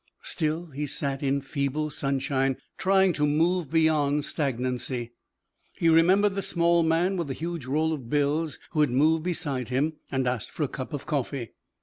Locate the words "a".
10.63-10.67